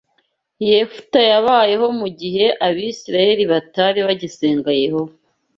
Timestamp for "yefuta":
0.69-1.19